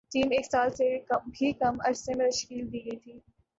team 0.11 0.31
ایک 0.31 0.45
سال 0.45 0.69
سے 0.69 0.85
بھی 1.29 1.51
کم 1.53 1.77
عرصے 1.85 2.13
میں 2.17 2.29
تشکیل 2.29 2.71
دی 2.73 2.85
گئی 2.85 2.97
تھی 2.97 3.19